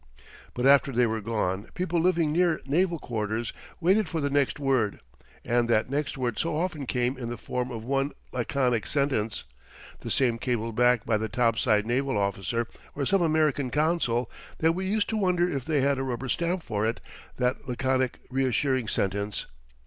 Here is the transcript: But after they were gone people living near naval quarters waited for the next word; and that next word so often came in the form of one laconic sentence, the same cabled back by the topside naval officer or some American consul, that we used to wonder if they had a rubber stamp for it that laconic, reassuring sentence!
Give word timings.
But 0.55 0.65
after 0.65 0.91
they 0.91 1.05
were 1.05 1.21
gone 1.21 1.69
people 1.75 2.01
living 2.01 2.31
near 2.31 2.59
naval 2.65 2.97
quarters 2.97 3.53
waited 3.79 4.07
for 4.09 4.19
the 4.19 4.31
next 4.31 4.57
word; 4.59 4.99
and 5.45 5.69
that 5.69 5.91
next 5.91 6.17
word 6.17 6.39
so 6.39 6.57
often 6.57 6.87
came 6.87 7.19
in 7.19 7.29
the 7.29 7.37
form 7.37 7.69
of 7.69 7.83
one 7.83 8.11
laconic 8.31 8.87
sentence, 8.87 9.43
the 9.99 10.09
same 10.09 10.39
cabled 10.39 10.75
back 10.75 11.05
by 11.05 11.19
the 11.19 11.29
topside 11.29 11.85
naval 11.85 12.17
officer 12.17 12.67
or 12.95 13.05
some 13.05 13.21
American 13.21 13.69
consul, 13.69 14.27
that 14.57 14.71
we 14.71 14.87
used 14.87 15.07
to 15.09 15.17
wonder 15.17 15.47
if 15.47 15.65
they 15.65 15.81
had 15.81 15.99
a 15.99 16.03
rubber 16.03 16.29
stamp 16.29 16.63
for 16.63 16.83
it 16.83 16.99
that 17.37 17.67
laconic, 17.69 18.17
reassuring 18.31 18.87
sentence! 18.87 19.45